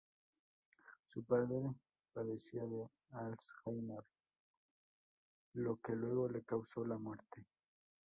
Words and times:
Su 1.05 1.23
padre 1.25 1.61
padecía 2.11 2.63
de 2.65 2.89
Alzheimer 3.11 4.03
lo 5.53 5.77
que 5.77 5.93
luego 5.93 6.27
le 6.27 6.41
causó 6.41 6.83
la 6.83 6.97
muerte. 6.97 7.45